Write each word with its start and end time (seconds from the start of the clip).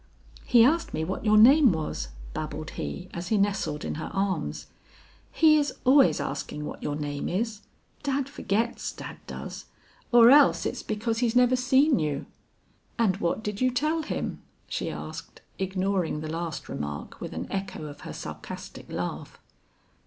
"He 0.45 0.65
asked 0.65 0.95
me 0.95 1.03
what 1.03 1.25
your 1.25 1.37
name 1.37 1.71
was," 1.71 2.07
babbled 2.33 2.71
he, 2.71 3.07
as 3.13 3.27
he 3.27 3.37
nestled 3.37 3.85
in 3.85 3.95
her 4.01 4.09
arms. 4.15 4.65
"He 5.31 5.57
is 5.57 5.75
always 5.85 6.19
asking 6.19 6.65
what 6.65 6.81
your 6.81 6.95
name 6.95 7.29
is; 7.29 7.61
Dad 8.01 8.27
forgets, 8.27 8.91
Dad 8.91 9.17
does; 9.27 9.65
or 10.11 10.31
else 10.31 10.65
it's 10.65 10.81
because 10.81 11.19
he's 11.19 11.35
never 11.35 11.55
seen 11.55 11.99
you." 11.99 12.25
"And 12.97 13.17
what 13.17 13.43
did 13.43 13.61
you 13.61 13.69
tell 13.69 14.01
him?" 14.01 14.41
she 14.67 14.89
asked, 14.89 15.41
ignoring 15.59 16.21
the 16.21 16.31
last 16.33 16.67
remark 16.67 17.21
with 17.21 17.31
an 17.33 17.45
echo 17.51 17.85
of 17.85 18.01
her 18.01 18.13
sarcastic 18.13 18.91
laugh. 18.91 19.39